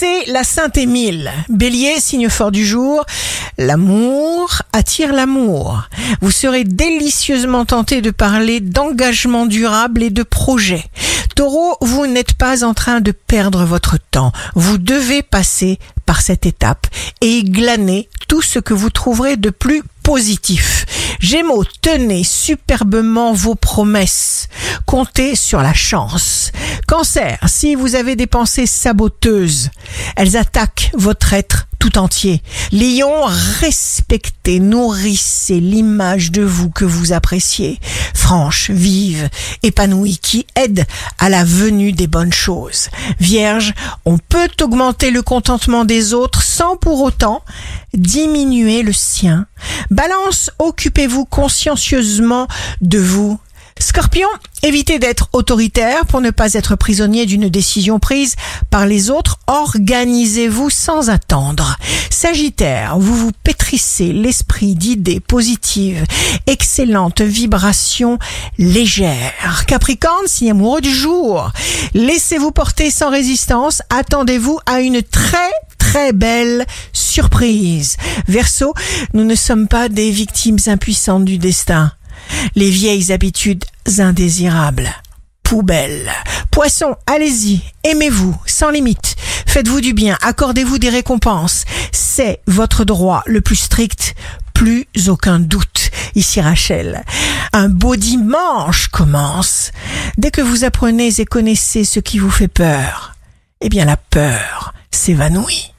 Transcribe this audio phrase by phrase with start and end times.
[0.00, 1.30] c'est la Sainte Émile.
[1.50, 3.04] Bélier, signe fort du jour.
[3.58, 5.82] L'amour attire l'amour.
[6.22, 10.82] Vous serez délicieusement tenté de parler d'engagement durable et de projet.
[11.36, 14.32] Taureau, vous n'êtes pas en train de perdre votre temps.
[14.54, 16.86] Vous devez passer par cette étape
[17.20, 20.86] et glaner tout ce que vous trouverez de plus positif.
[21.20, 24.48] Gémeaux, tenez superbement vos promesses.
[24.86, 26.52] Comptez sur la chance.
[26.90, 29.70] Cancer, si vous avez des pensées saboteuses,
[30.16, 32.42] elles attaquent votre être tout entier.
[32.72, 33.26] Lion,
[33.60, 37.78] respectez, nourrissez l'image de vous que vous appréciez,
[38.12, 39.28] franche, vive,
[39.62, 40.84] épanouie, qui aide
[41.20, 42.88] à la venue des bonnes choses.
[43.20, 43.72] Vierge,
[44.04, 47.44] on peut augmenter le contentement des autres sans pour autant
[47.94, 49.46] diminuer le sien.
[49.90, 52.48] Balance, occupez-vous consciencieusement
[52.80, 53.38] de vous
[53.80, 54.28] Scorpion,
[54.62, 58.36] évitez d'être autoritaire pour ne pas être prisonnier d'une décision prise
[58.68, 59.38] par les autres.
[59.46, 61.78] Organisez-vous sans attendre.
[62.10, 66.04] Sagittaire, vous vous pétrissez l'esprit d'idées positives,
[66.46, 68.18] excellentes vibrations
[68.58, 69.64] légères.
[69.66, 71.50] Capricorne, signe amoureux du jour.
[71.94, 73.80] Laissez-vous porter sans résistance.
[73.88, 77.96] Attendez-vous à une très très belle surprise.
[78.28, 78.74] Verseau,
[79.14, 81.92] nous ne sommes pas des victimes impuissantes du destin
[82.54, 83.64] les vieilles habitudes
[83.98, 84.90] indésirables.
[85.42, 86.10] Poubelle.
[86.50, 89.16] Poisson, allez-y, aimez-vous, sans limite.
[89.46, 91.64] Faites-vous du bien, accordez-vous des récompenses.
[91.92, 94.14] C'est votre droit le plus strict,
[94.54, 95.90] plus aucun doute.
[96.14, 97.02] Ici Rachel.
[97.52, 99.72] Un beau dimanche commence.
[100.18, 103.14] Dès que vous apprenez et connaissez ce qui vous fait peur,
[103.60, 105.69] eh bien la peur s'évanouit.